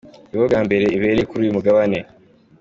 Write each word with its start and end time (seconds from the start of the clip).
Ni 0.27 0.35
bwo 0.37 0.45
bwa 0.49 0.59
mbere 0.65 0.83
ibereye 0.95 1.27
kuri 1.29 1.41
uyu 1.43 1.55
mugabane. 1.57 1.99